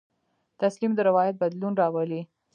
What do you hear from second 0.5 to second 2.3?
تسلیم د روایت بدلون راولي.